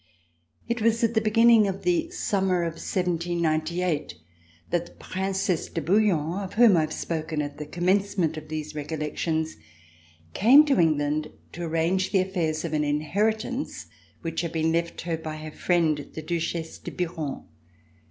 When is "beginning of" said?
1.21-1.83